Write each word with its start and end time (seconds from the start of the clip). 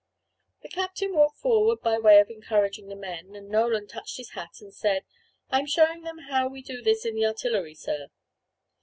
The 0.63 0.67
captain 0.67 1.13
walked 1.13 1.37
forward 1.37 1.81
by 1.83 1.99
way 1.99 2.19
of 2.19 2.31
encouraging 2.31 2.87
the 2.87 2.95
men, 2.95 3.35
and 3.35 3.49
Nolan 3.49 3.85
touched 3.85 4.17
his 4.17 4.31
hat 4.31 4.59
and 4.59 4.73
said: 4.73 5.03
"I 5.51 5.59
am 5.59 5.67
showing 5.67 6.01
them 6.01 6.17
how 6.31 6.47
we 6.47 6.63
do 6.63 6.81
this 6.81 7.05
in 7.05 7.13
the 7.13 7.27
artillery, 7.27 7.75
sir." 7.75 8.07